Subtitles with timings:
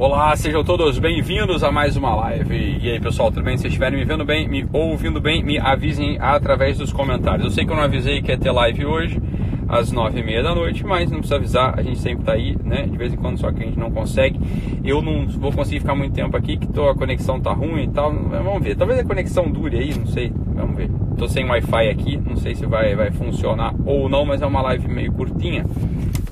[0.00, 2.78] Olá, sejam todos bem-vindos a mais uma live.
[2.82, 3.58] E aí, pessoal, tudo bem?
[3.58, 7.44] Se estiverem me vendo bem, me ouvindo bem, me avisem através dos comentários.
[7.44, 9.20] Eu sei que eu não avisei que ia ter live hoje,
[9.68, 12.56] às nove e meia da noite, mas não precisa avisar, a gente sempre tá aí,
[12.64, 12.86] né?
[12.86, 14.40] De vez em quando, só que a gente não consegue.
[14.82, 17.88] Eu não vou conseguir ficar muito tempo aqui, que tô, a conexão tá ruim e
[17.88, 18.10] tal.
[18.10, 18.76] Vamos ver.
[18.78, 20.32] Talvez a conexão dure aí, não sei.
[20.34, 20.88] Vamos ver.
[21.18, 24.62] Tô sem Wi-Fi aqui, não sei se vai, vai funcionar ou não, mas é uma
[24.62, 25.66] live meio curtinha.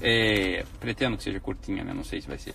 [0.00, 1.92] É, pretendo que seja curtinha, né?
[1.94, 2.54] Não sei se vai ser.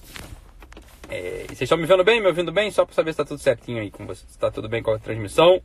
[1.14, 2.72] É, vocês estão me vendo bem, me ouvindo bem?
[2.72, 4.28] Só para saber se está tudo certinho aí com vocês.
[4.28, 5.62] Está tudo bem com a transmissão,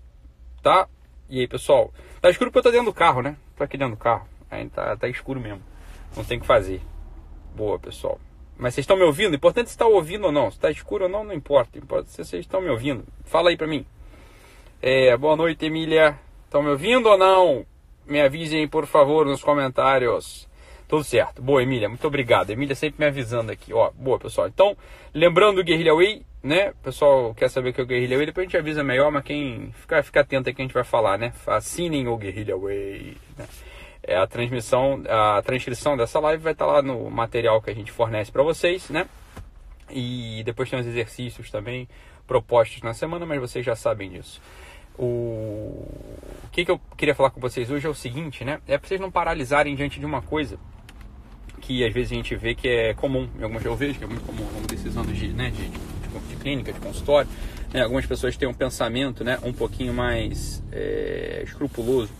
[0.62, 0.86] tá?
[1.26, 1.90] E aí, pessoal?
[2.20, 3.34] Tá escuro porque eu tô dentro do carro, né?
[3.56, 4.28] Tô aqui dentro do carro.
[4.50, 5.62] Aí tá, tá escuro mesmo.
[6.14, 6.82] Não tem o que fazer.
[7.56, 8.20] Boa, pessoal.
[8.58, 9.34] Mas vocês estão me ouvindo?
[9.34, 10.50] Importante se está ouvindo ou não.
[10.50, 11.78] Se está escuro ou não, não importa.
[11.78, 13.02] Importa se vocês estão me ouvindo.
[13.24, 13.86] Fala aí para mim.
[14.82, 16.18] É, boa noite, Emília.
[16.44, 17.64] Estão me ouvindo ou não?
[18.06, 20.46] Me avisem, por favor, nos comentários.
[20.88, 21.42] Tudo certo.
[21.42, 21.86] Boa, Emília.
[21.86, 22.48] Muito obrigado.
[22.48, 23.74] Emília sempre me avisando aqui.
[23.74, 24.48] Ó, boa, pessoal.
[24.48, 24.74] Então,
[25.12, 26.70] lembrando o Guerrilha Way, né?
[26.70, 29.12] O pessoal quer saber o que é o Guerrilha Way, depois a gente avisa melhor,
[29.12, 31.34] mas quem fica, fica atento aí que a gente vai falar, né?
[31.46, 33.18] Assinem o Guerrilha Way.
[33.36, 33.46] Né?
[34.02, 37.92] É a transmissão, a transcrição dessa live vai estar lá no material que a gente
[37.92, 39.06] fornece para vocês, né?
[39.90, 41.86] E depois tem os exercícios também
[42.26, 44.40] propostos na semana, mas vocês já sabem disso.
[44.98, 45.04] O...
[46.44, 48.58] o que, que eu queria falar com vocês hoje é o seguinte, né?
[48.66, 50.58] É para vocês não paralisarem diante de uma coisa
[51.68, 54.24] que às vezes a gente vê que é comum, algumas eu vejo que é muito
[54.24, 57.28] comum ao longo desses anos de, né, de, de, de clínica, de consultório,
[57.74, 62.10] né, algumas pessoas têm um pensamento né, um pouquinho mais é, escrupuloso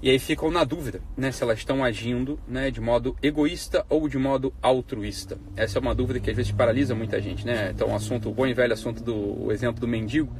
[0.00, 4.08] e aí ficam na dúvida né, se elas estão agindo né, de modo egoísta ou
[4.08, 5.36] de modo altruísta.
[5.56, 7.44] Essa é uma dúvida que às vezes paralisa muita gente.
[7.44, 7.72] Né?
[7.74, 10.32] Então, o assunto, o bom e velho assunto do o exemplo do mendigo,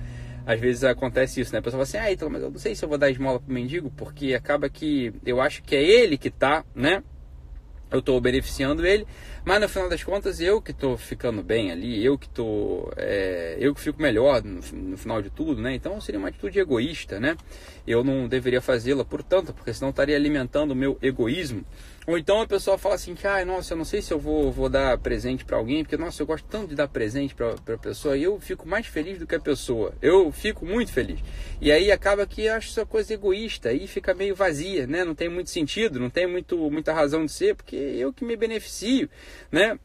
[0.47, 1.59] às vezes acontece isso, né?
[1.59, 3.39] A pessoa fala assim, ah, então, mas eu não sei se eu vou dar esmola
[3.39, 7.03] pro mendigo, porque acaba que eu acho que é ele que tá, né?
[7.91, 9.07] Eu estou beneficiando ele,
[9.45, 13.57] mas no final das contas eu que estou ficando bem ali, eu que estou, é,
[13.59, 15.75] eu que fico melhor no, no, final de tudo, né?
[15.75, 17.37] Então seria uma atitude egoísta, né?
[17.87, 21.65] Eu não deveria fazê-la, portanto, porque senão estaria alimentando o meu egoísmo.
[22.07, 24.51] Ou então a pessoa fala assim que, ah, nossa, eu não sei se eu vou,
[24.51, 27.79] vou dar presente para alguém, porque, nossa, eu gosto tanto de dar presente para a
[27.79, 29.93] pessoa e eu fico mais feliz do que a pessoa.
[30.01, 31.21] Eu fico muito feliz.
[31.61, 35.05] E aí acaba que eu acho essa coisa egoísta, aí fica meio vazia, né?
[35.05, 38.35] Não tem muito sentido, não tem muito, muita razão de ser, porque eu que me
[38.35, 39.09] beneficio,
[39.51, 39.79] né?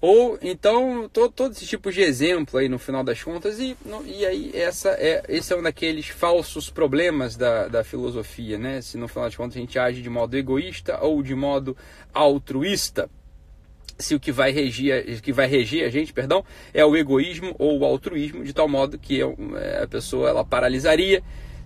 [0.00, 4.04] Ou então todo, todo esse tipo de exemplo aí no final das contas e, no,
[4.04, 8.80] e aí essa é, esse é um daqueles falsos problemas da, da filosofia, né?
[8.80, 11.76] Se no final das contas a gente age de modo egoísta ou de modo
[12.12, 13.08] altruísta
[13.96, 16.44] se o que vai regir, que vai reger a gente, perdão,
[16.74, 21.22] é o egoísmo ou o altruísmo, de tal modo que é, a pessoa ela paralisaria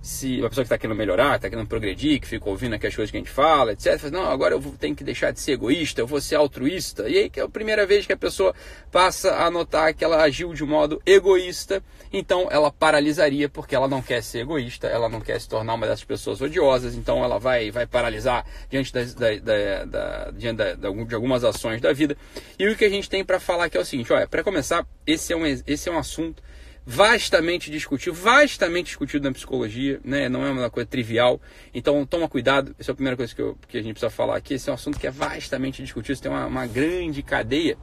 [0.06, 2.94] se uma pessoa que está querendo melhorar, está querendo progredir, que fica ouvindo aqui as
[2.94, 3.98] coisas que a gente fala, etc.
[3.98, 7.08] Fala, não, agora eu tenho que deixar de ser egoísta, eu vou ser altruísta.
[7.08, 8.54] E aí que é a primeira vez que a pessoa
[8.92, 14.00] passa a notar que ela agiu de modo egoísta, então ela paralisaria porque ela não
[14.00, 17.72] quer ser egoísta, ela não quer se tornar uma dessas pessoas odiosas, então ela vai,
[17.72, 22.16] vai paralisar diante, das, da, da, da, diante de algumas ações da vida.
[22.56, 24.86] E o que a gente tem para falar aqui é o seguinte, olha, para começar,
[25.04, 26.42] esse é um, esse é um assunto
[26.88, 30.28] vastamente discutido, vastamente discutido na psicologia, né?
[30.28, 31.40] não é uma coisa trivial.
[31.74, 34.36] Então toma cuidado, essa é a primeira coisa que, eu, que a gente precisa falar
[34.36, 34.54] aqui.
[34.54, 37.76] Esse é um assunto que é vastamente discutido, tem uma, uma grande cadeia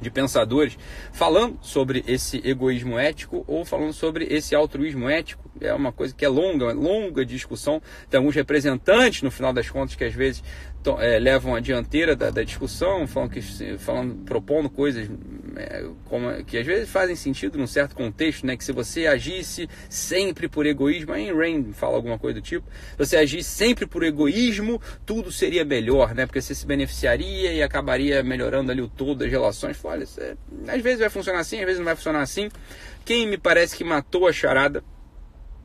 [0.00, 0.76] de pensadores
[1.12, 5.50] falando sobre esse egoísmo ético ou falando sobre esse altruísmo ético.
[5.60, 7.80] É uma coisa que é longa, uma longa discussão.
[8.10, 10.42] Tem alguns representantes, no final das contas, que às vezes
[11.00, 13.42] é, levam a dianteira da, da, discussão, falando, que,
[13.78, 15.08] falando, propondo coisas
[15.56, 18.56] é, como, que às vezes fazem sentido num certo contexto, né?
[18.56, 22.98] Que se você agisse sempre por egoísmo, aí Rain fala alguma coisa do tipo, se
[22.98, 26.26] você agisse sempre por egoísmo, tudo seria melhor, né?
[26.26, 29.78] Porque você se beneficiaria e acabaria melhorando ali o todo das relações.
[29.84, 30.36] Olha, é,
[30.68, 32.48] às vezes vai funcionar assim, às vezes não vai funcionar assim.
[33.04, 34.82] Quem me parece que matou a charada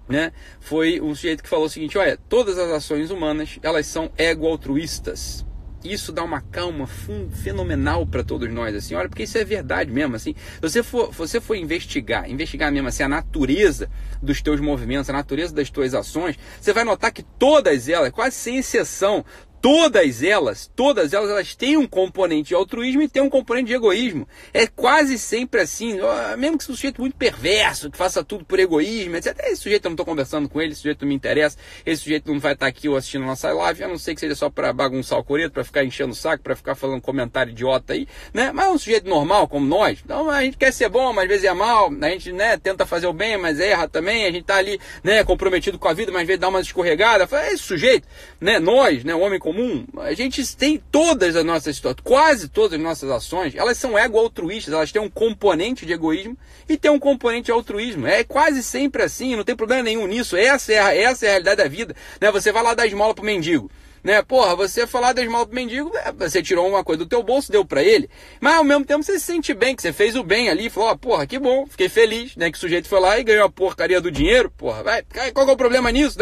[0.07, 4.12] né, foi um sujeito que falou o seguinte: olha, todas as ações humanas elas são
[4.18, 5.45] ego-altruístas.
[5.84, 6.88] Isso dá uma calma
[7.31, 10.33] fenomenal para todos nós, assim, olha, porque isso é verdade mesmo, assim.
[10.56, 13.89] Se você for, você for investigar, investigar mesmo assim a natureza
[14.21, 18.36] dos teus movimentos, a natureza das tuas ações, você vai notar que todas elas, quase
[18.36, 19.24] sem exceção,
[19.62, 23.74] todas elas, todas elas, elas têm um componente de altruísmo e têm um componente de
[23.74, 24.27] egoísmo.
[24.54, 25.98] É quase sempre assim,
[26.38, 29.38] mesmo que seja um sujeito muito perverso, que faça tudo por egoísmo, etc.
[29.45, 32.31] Esse sujeito eu não estou conversando com ele, esse sujeito não me interessa, esse sujeito
[32.31, 34.50] não vai estar aqui ou assistindo a nossa live, a não ser que seja só
[34.50, 38.07] para bagunçar o coreto, para ficar enchendo o saco, para ficar falando comentário idiota aí,
[38.33, 38.51] né?
[38.51, 40.00] Mas é um sujeito normal como nós.
[40.04, 42.86] Então a gente quer ser bom, mas às vezes é mal, a gente, né, tenta
[42.86, 46.12] fazer o bem, mas erra também, a gente tá ali, né, comprometido com a vida,
[46.12, 47.27] mas às vezes dá uma escorregada.
[47.51, 48.07] Esse sujeito,
[48.39, 49.85] né, nós, né, o homem comum?
[49.99, 54.91] A gente tem todas as nossas quase todas as nossas ações, elas são ego-altruístas, elas
[54.91, 58.05] têm um componente de egoísmo e tem um componente de altruísmo.
[58.05, 60.35] É quase sempre assim, não tem problema nenhum nisso.
[60.35, 61.95] Essa é a, essa é a realidade da vida.
[62.19, 62.29] Né?
[62.29, 63.71] Você vai lá dar esmola pro mendigo
[64.03, 64.21] né?
[64.21, 67.51] Porra, você falar da esmola pro mendigo, é, você tirou uma coisa do teu bolso,
[67.51, 68.09] deu para ele,
[68.39, 70.89] mas ao mesmo tempo você se sente bem, que você fez o bem ali, falou,
[70.89, 72.49] ó, oh, porra, que bom, fiquei feliz, né?
[72.49, 75.03] Que o sujeito foi lá e ganhou a porcaria do dinheiro, porra, vai,
[75.33, 76.17] qual é o problema nisso?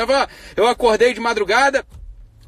[0.56, 1.86] Eu acordei de madrugada,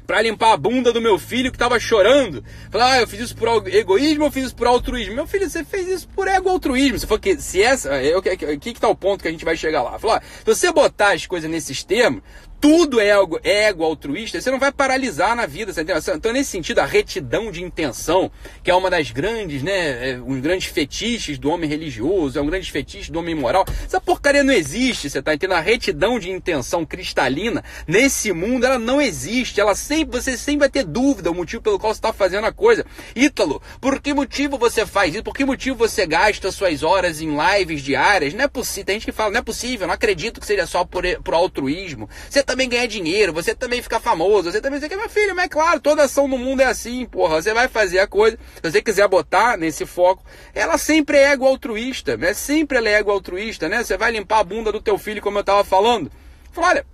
[0.08, 2.42] para limpar a bunda do meu filho que estava chorando.
[2.70, 5.14] Falar, ah, eu fiz isso por egoísmo ou fiz isso por altruísmo?
[5.14, 6.98] Meu filho, você fez isso por ego-altruísmo.
[6.98, 9.30] Se for que, se essa, é, o que, que, que tá o ponto que a
[9.30, 9.98] gente vai chegar lá?
[9.98, 12.22] Falar, se você botar as coisas nesses termos,
[12.60, 15.72] tudo é ego, ego altruísta, você não vai paralisar na vida.
[15.72, 15.84] Você
[16.14, 18.30] então, nesse sentido, a retidão de intenção,
[18.62, 22.46] que é uma das grandes, né, é, um grandes fetiches do homem religioso, é um
[22.46, 23.64] grande fetiche do homem moral.
[23.84, 25.56] Essa porcaria não existe, você tá entendendo?
[25.56, 29.60] A retidão de intenção cristalina, nesse mundo, ela não existe.
[29.60, 32.52] Ela sempre, você sempre vai ter dúvida o motivo pelo qual você está fazendo a
[32.52, 32.84] coisa.
[33.14, 35.22] Ítalo, por que motivo você faz isso?
[35.22, 38.34] Por que motivo você gasta suas horas em lives diárias?
[38.34, 38.84] Não é possível.
[38.86, 42.08] Tem gente que fala, não é possível, não acredito que seja só por, por altruísmo.
[42.28, 45.44] Você também ganhar dinheiro, você também ficar famoso, você também dizer que meu filho, mas
[45.44, 47.42] é claro, toda ação no mundo é assim, porra.
[47.42, 50.24] Você vai fazer a coisa, se você quiser botar nesse foco,
[50.54, 52.32] ela sempre é ego altruísta, né?
[52.32, 53.84] Sempre ela é ego altruísta, né?
[53.84, 56.10] Você vai limpar a bunda do teu filho, como eu tava falando.
[56.50, 56.86] Fala, olha,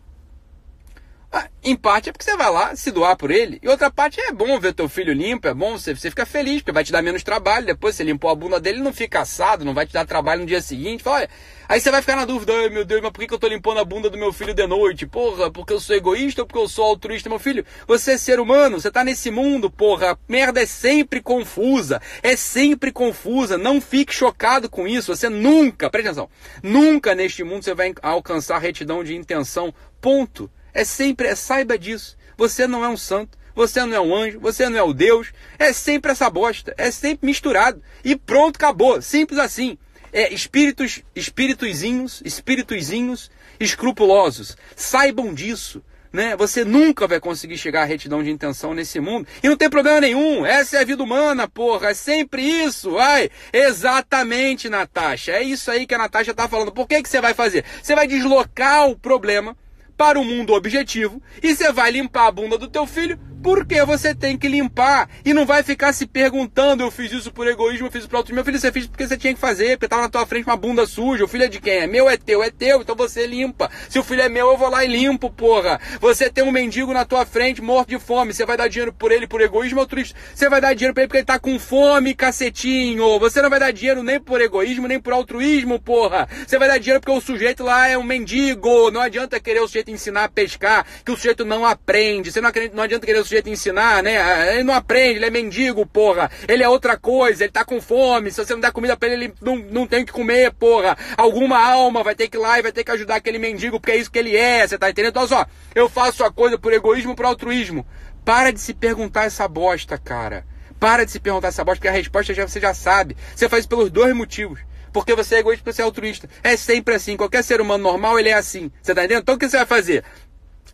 [1.34, 3.58] ah, em parte é porque você vai lá se doar por ele.
[3.60, 6.58] E outra parte é bom ver teu filho limpo, é bom você, você fica feliz,
[6.58, 7.66] porque vai te dar menos trabalho.
[7.66, 10.46] Depois você limpou a bunda dele, não fica assado, não vai te dar trabalho no
[10.46, 11.02] dia seguinte.
[11.02, 11.26] Fala,
[11.68, 13.80] aí você vai ficar na dúvida, meu Deus, mas por que, que eu tô limpando
[13.80, 15.08] a bunda do meu filho de noite?
[15.08, 17.28] Porra, porque eu sou egoísta ou porque eu sou altruísta?
[17.28, 20.12] Meu filho, você é ser humano, você tá nesse mundo, porra.
[20.12, 22.00] A merda é sempre confusa.
[22.22, 23.58] É sempre confusa.
[23.58, 25.12] Não fique chocado com isso.
[25.12, 26.30] Você nunca, presta atenção,
[26.62, 29.74] nunca neste mundo você vai alcançar retidão de intenção.
[30.00, 30.48] Ponto.
[30.74, 32.16] É sempre, é, saiba disso.
[32.36, 35.32] Você não é um santo, você não é um anjo, você não é o Deus.
[35.58, 37.80] É sempre essa bosta, é sempre misturado.
[38.04, 39.00] E pronto, acabou.
[39.00, 39.78] Simples assim.
[40.12, 44.56] É espíritos, espírituzinhos, espírituzinhos escrupulosos.
[44.74, 45.82] Saibam disso.
[46.12, 46.36] Né?
[46.36, 49.26] Você nunca vai conseguir chegar à retidão de intenção nesse mundo.
[49.42, 50.46] E não tem problema nenhum.
[50.46, 51.88] Essa é a vida humana, porra.
[51.88, 52.96] É sempre isso.
[52.98, 55.32] Ai, exatamente, Natasha.
[55.32, 56.70] É isso aí que a Natasha está falando.
[56.70, 57.64] Por que, que você vai fazer?
[57.82, 59.56] Você vai deslocar o problema
[59.96, 64.14] para o mundo objetivo e você vai limpar a bunda do teu filho porque você
[64.14, 67.90] tem que limpar e não vai ficar se perguntando, eu fiz isso por egoísmo, eu
[67.90, 68.34] fiz isso por outro.
[68.34, 70.56] Meu filho, você fez porque você tinha que fazer, porque estava na tua frente uma
[70.56, 71.26] bunda suja.
[71.26, 71.80] O filho é de quem?
[71.80, 73.70] É meu, é teu, é teu, então você limpa.
[73.90, 75.78] Se o filho é meu, eu vou lá e limpo, porra.
[76.00, 79.12] Você tem um mendigo na tua frente, morto de fome, você vai dar dinheiro por
[79.12, 80.14] ele por egoísmo ou triste?
[80.34, 83.18] Você vai dar dinheiro para ele porque ele tá com fome, cacetinho.
[83.18, 86.26] Você não vai dar dinheiro nem por egoísmo, nem por altruísmo, porra.
[86.46, 88.90] Você vai dar dinheiro porque o sujeito lá é um mendigo.
[88.90, 92.32] Não adianta querer o sujeito ensinar a pescar, que o sujeito não aprende.
[92.32, 94.54] Você não, não adianta querer o sujeito ensinar, né?
[94.54, 96.30] Ele não aprende, ele é mendigo, porra.
[96.46, 98.30] Ele é outra coisa, ele tá com fome.
[98.30, 100.96] Se você não der comida pra ele, ele não, não tem o que comer, porra.
[101.16, 103.92] Alguma alma vai ter que ir lá e vai ter que ajudar aquele mendigo, porque
[103.92, 105.10] é isso que ele é, você tá entendendo?
[105.10, 107.86] Então, só, eu faço a coisa por egoísmo por altruísmo.
[108.24, 110.44] Para de se perguntar essa bosta, cara.
[110.80, 113.16] Para de se perguntar essa bosta, porque a resposta já, você já sabe.
[113.34, 114.60] Você faz pelos dois motivos
[114.94, 116.30] porque você é egoísta, porque você é altruísta.
[116.40, 117.16] É sempre assim.
[117.16, 118.70] Qualquer ser humano normal, ele é assim.
[118.80, 119.22] Você tá entendendo?
[119.22, 120.04] Então o que você vai fazer?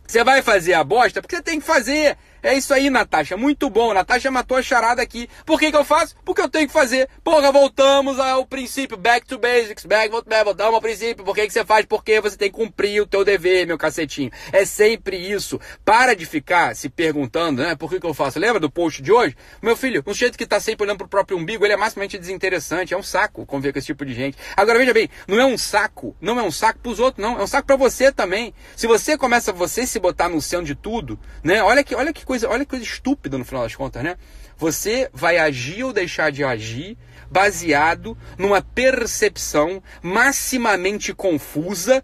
[0.05, 2.15] Você vai fazer a bosta porque você tem que fazer.
[2.43, 3.37] É isso aí, Natasha.
[3.37, 3.93] Muito bom.
[3.93, 5.29] Natasha matou a charada aqui.
[5.45, 6.15] Por que, que eu faço?
[6.25, 7.07] Porque eu tenho que fazer.
[7.23, 8.97] Porra, voltamos ao princípio.
[8.97, 9.85] Back to basics.
[9.85, 11.23] Back, voltamos ao princípio.
[11.23, 11.85] Por que, que você faz?
[11.85, 14.31] Porque você tem que cumprir o teu dever, meu cacetinho.
[14.51, 15.59] É sempre isso.
[15.85, 17.75] Para de ficar se perguntando, né?
[17.75, 18.39] Por que, que eu faço?
[18.39, 19.35] Lembra do post de hoje?
[19.61, 22.93] Meu filho, um jeito que tá sempre olhando pro próprio umbigo, ele é maximamente desinteressante.
[22.93, 24.37] É um saco conviver com esse tipo de gente.
[24.57, 26.15] Agora, veja bem, não é um saco.
[26.19, 27.39] Não é um saco pros outros, não.
[27.39, 28.53] É um saco para você também.
[28.75, 31.61] Se você começa você se botar no centro de tudo, né?
[31.61, 34.15] Olha que, olha que coisa, olha que coisa estúpida no final das contas, né?
[34.55, 36.97] Você vai agir ou deixar de agir
[37.29, 42.01] baseado numa percepção maximamente confusa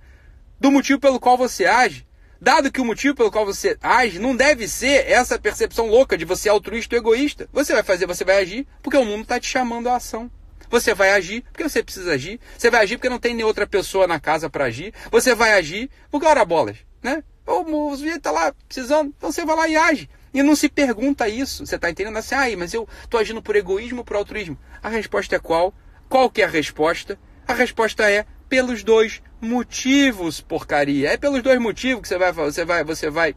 [0.59, 2.05] do motivo pelo qual você age.
[2.41, 6.25] Dado que o motivo pelo qual você age não deve ser essa percepção louca de
[6.25, 7.47] você altruísta ou egoísta.
[7.53, 10.29] Você vai fazer, você vai agir porque o mundo está te chamando à ação.
[10.69, 12.37] Você vai agir porque você precisa agir.
[12.57, 14.93] Você vai agir porque não tem nem outra pessoa na casa para agir.
[15.09, 17.23] Você vai agir porque, ora bolas, né?
[17.45, 20.09] O sujeito está lá precisando, então você vai lá e age.
[20.37, 21.65] E não se pergunta isso.
[21.65, 24.55] Você está entendendo assim, ah, mas eu estou agindo por egoísmo ou por altruísmo?
[24.83, 25.73] A resposta é qual?
[26.07, 27.17] Qual que é a resposta?
[27.47, 31.09] A resposta é pelos dois motivos, porcaria.
[31.09, 33.35] É pelos dois motivos que você vai, você vai, você vai,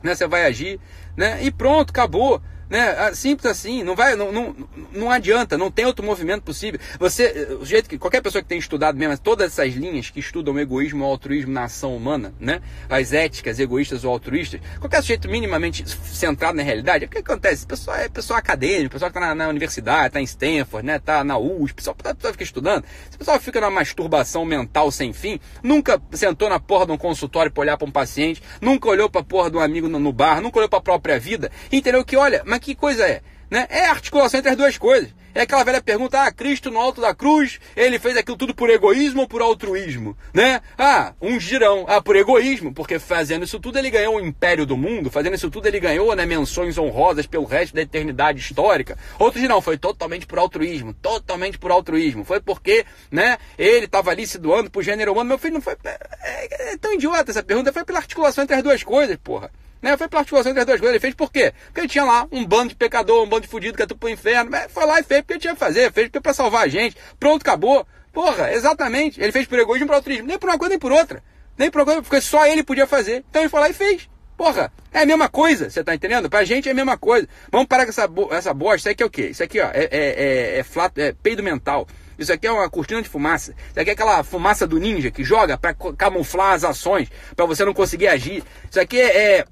[0.00, 0.14] né?
[0.14, 0.78] Você vai agir,
[1.16, 1.42] né?
[1.42, 2.40] E pronto, acabou.
[2.72, 2.88] Né?
[2.96, 4.56] Ah, simples assim, não vai, não, não,
[4.94, 6.80] não adianta, não tem outro movimento possível.
[6.98, 10.54] Você, o jeito que qualquer pessoa que tem estudado mesmo todas essas linhas que estudam
[10.54, 12.62] o egoísmo o altruísmo na ação humana, né?
[12.88, 17.66] As éticas egoístas ou altruístas, qualquer sujeito minimamente centrado na realidade, o que acontece?
[17.66, 20.98] Pessoal é pessoal acadêmico, pessoal que está na, na, universidade, está em Stanford, né?
[20.98, 22.84] Tá na USP, pessoal, pessoal fica estudando.
[23.10, 26.96] Se o pessoal fica numa masturbação mental sem fim, nunca sentou na porra de um
[26.96, 29.98] consultório para olhar para um paciente, nunca olhou para a porra de um amigo no,
[29.98, 33.20] no bar, nunca olhou para a própria vida, entendeu que olha, mas que coisa é?
[33.50, 33.66] Né?
[33.68, 35.10] É a articulação entre as duas coisas.
[35.34, 38.68] É aquela velha pergunta, ah, Cristo no alto da cruz, ele fez aquilo tudo por
[38.68, 40.60] egoísmo ou por altruísmo, né?
[40.76, 44.76] Ah, uns dirão, ah, por egoísmo, porque fazendo isso tudo ele ganhou o império do
[44.76, 48.98] mundo, fazendo isso tudo ele ganhou, né, menções honrosas pelo resto da eternidade histórica.
[49.18, 52.24] Outros dirão, foi totalmente por altruísmo, totalmente por altruísmo.
[52.24, 55.28] Foi porque, né, ele estava ali se doando pro gênero humano.
[55.28, 55.76] Meu filho não foi...
[55.84, 59.50] É, é, é tão idiota essa pergunta, foi pela articulação entre as duas coisas, porra.
[59.82, 59.96] Né?
[59.96, 60.94] Foi articulação entre as duas coisas.
[60.94, 61.52] Ele fez por quê?
[61.72, 64.08] Porque tinha lá um bando de pecador, um bando de fudido que é tudo pro
[64.08, 64.50] inferno.
[64.68, 65.92] Foi lá e fez porque tinha que fazer.
[65.92, 66.96] Fez para salvar a gente.
[67.18, 67.84] Pronto, acabou.
[68.12, 69.20] Porra, exatamente.
[69.20, 70.28] Ele fez por egoísmo e por altruísmo.
[70.28, 71.22] Nem por uma coisa nem por outra.
[71.58, 73.24] Nem por uma coisa, porque só ele podia fazer.
[73.28, 74.08] Então ele foi lá e fez.
[74.36, 76.28] Porra, é a mesma coisa, você tá entendendo?
[76.28, 77.28] Pra gente é a mesma coisa.
[77.50, 78.76] Vamos parar com essa, essa bosta.
[78.76, 79.28] Isso aqui é o quê?
[79.28, 81.86] Isso aqui, ó, é, é, é, é, é peido mental.
[82.18, 83.54] Isso aqui é uma cortina de fumaça.
[83.70, 87.64] Isso aqui é aquela fumaça do ninja que joga para camuflar as ações, para você
[87.64, 88.42] não conseguir agir.
[88.70, 89.44] Isso aqui é, é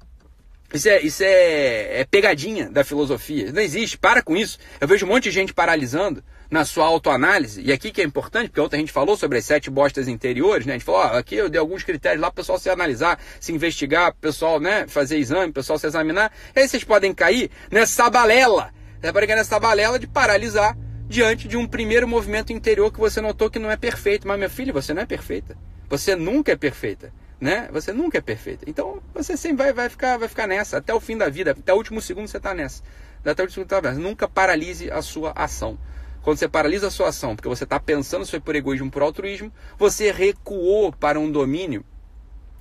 [0.73, 3.51] isso, é, isso é, é, pegadinha da filosofia.
[3.51, 4.57] Não existe, para com isso.
[4.79, 8.49] Eu vejo um monte de gente paralisando na sua autoanálise, e aqui que é importante,
[8.49, 10.73] porque ontem a gente falou sobre as sete bostas interiores, né?
[10.73, 13.17] A gente falou, ó, aqui eu dei alguns critérios lá para o pessoal se analisar,
[13.39, 16.29] se investigar, pessoal, né, fazer exame, pessoal se examinar.
[16.53, 21.55] E aí vocês podem cair nessa balela, né, cair nessa balela de paralisar diante de
[21.55, 24.27] um primeiro movimento interior que você notou que não é perfeito.
[24.27, 25.57] Mas, meu filho, você não é perfeita.
[25.89, 27.67] Você nunca é perfeita né?
[27.73, 28.63] Você nunca é perfeita.
[28.69, 31.73] Então você sempre vai, vai, ficar, vai ficar nessa, até o fim da vida, até
[31.73, 32.83] o último segundo você está nessa.
[33.25, 33.91] Até o último segundo tá.
[33.93, 35.77] Nunca paralise a sua ação.
[36.21, 39.01] Quando você paralisa a sua ação, porque você está pensando se foi por egoísmo por
[39.01, 41.83] altruísmo, você recuou para um domínio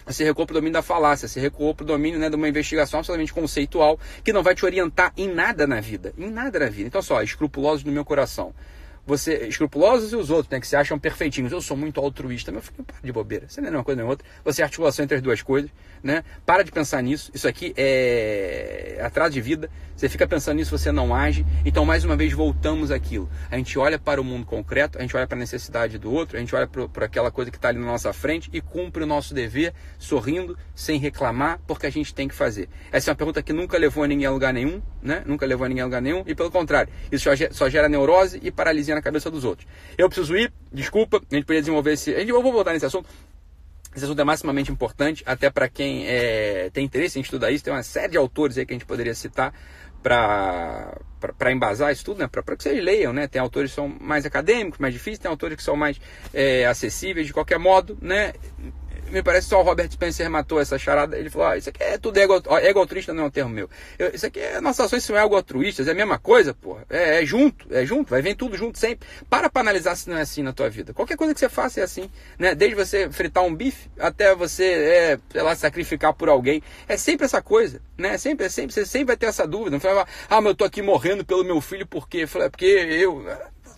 [0.06, 2.48] você recuou para o domínio da falácia, você recuou para o domínio né, de uma
[2.48, 6.12] investigação absolutamente conceitual que não vai te orientar em nada na vida.
[6.18, 6.88] Em nada na vida.
[6.88, 8.52] Então, só, escrupulosos no meu coração
[9.06, 11.52] você escrupulosos e os outros, né, que se acham perfeitinhos.
[11.52, 13.48] Eu sou muito altruísta, meu filho, para de bobeira.
[13.48, 14.26] Você não é uma coisa nem outra.
[14.44, 15.70] Você é articulação entre as duas coisas,
[16.02, 16.24] né?
[16.46, 17.30] Para de pensar nisso.
[17.34, 19.70] Isso aqui é atraso de vida.
[19.96, 21.44] Você fica pensando nisso, você não age.
[21.62, 23.28] Então, mais uma vez, voltamos àquilo.
[23.50, 26.38] A gente olha para o mundo concreto, a gente olha para a necessidade do outro,
[26.38, 29.06] a gente olha para aquela coisa que está ali na nossa frente e cumpre o
[29.06, 32.70] nosso dever, sorrindo, sem reclamar, porque a gente tem que fazer.
[32.90, 35.22] Essa é uma pergunta que nunca levou a ninguém a lugar nenhum, né?
[35.26, 36.24] Nunca levou a ninguém a lugar nenhum.
[36.26, 39.66] E pelo contrário, isso só gera neurose e paralisia na cabeça dos outros.
[39.96, 42.14] Eu preciso ir, desculpa, a gente poderia desenvolver esse.
[42.14, 43.08] A gente, eu vou voltar nesse assunto.
[43.94, 47.64] Esse assunto é maximamente importante, até para quem é, tem interesse em estudar isso.
[47.64, 49.52] Tem uma série de autores aí que a gente poderia citar
[50.00, 52.28] para embasar isso tudo, né?
[52.28, 53.12] para que vocês leiam.
[53.12, 53.26] Né?
[53.26, 56.00] Tem autores que são mais acadêmicos, mais difíceis, tem autores que são mais
[56.32, 57.26] é, acessíveis.
[57.26, 58.32] De qualquer modo, né?
[59.10, 61.18] Me parece só o Robert Spencer matou essa charada.
[61.18, 63.68] Ele falou: ah, Isso aqui é tudo ego, ego altruísta, não é um termo meu.
[63.98, 66.84] Eu, isso aqui é nossas ações são ego altruístas, é a mesma coisa, porra.
[66.88, 69.06] É, é, junto, é junto, vai vir tudo junto sempre.
[69.28, 70.92] Para para analisar se não é assim na tua vida.
[70.92, 72.54] Qualquer coisa que você faça é assim, né?
[72.54, 76.62] Desde você fritar um bife até você, é, sei lá, sacrificar por alguém.
[76.88, 78.16] É sempre essa coisa, né?
[78.16, 79.70] Sempre, é sempre, você sempre vai ter essa dúvida.
[79.70, 82.26] Não fala, ah, mas eu tô aqui morrendo pelo meu filho, por quê?
[82.26, 83.24] Fala, porque eu,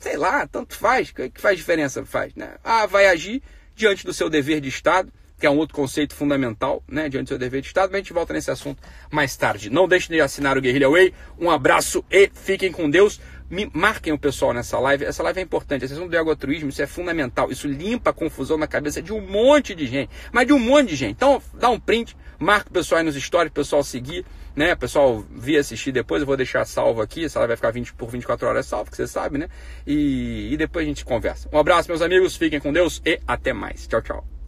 [0.01, 2.05] sei lá, tanto faz, que faz diferença?
[2.05, 2.55] Faz, né?
[2.62, 3.43] Ah, vai agir
[3.75, 7.28] diante do seu dever de Estado que é um outro conceito fundamental, né, diante do
[7.30, 8.80] seu dever de Estado, mas a gente volta nesse assunto
[9.11, 9.70] mais tarde.
[9.70, 11.12] Não deixe de assinar o Guerrilha Way.
[11.37, 13.20] Um abraço e fiquem com Deus.
[13.50, 15.04] Me marquem o pessoal nessa live.
[15.04, 15.84] Essa live é importante.
[15.84, 17.50] Esse assunto do egotruísmo, isso é fundamental.
[17.50, 20.11] Isso limpa a confusão na cabeça de um monte de gente.
[20.30, 21.11] Mas de um monte de gente.
[21.11, 24.75] Então, dá um print, marca o pessoal aí nos stories, o pessoal seguir, né?
[24.75, 26.22] O pessoal vir assistir depois.
[26.22, 27.25] Eu vou deixar salvo aqui.
[27.25, 29.49] Essa live vai ficar 20 por 24 horas salvo, que você sabe, né?
[29.84, 31.49] E, e depois a gente conversa.
[31.52, 32.37] Um abraço, meus amigos.
[32.37, 33.88] Fiquem com Deus e até mais.
[33.88, 34.41] Tchau, tchau.